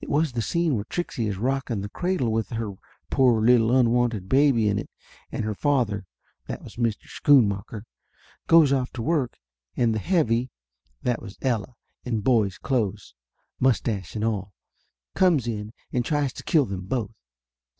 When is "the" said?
0.32-0.42, 1.82-1.88, 9.94-10.00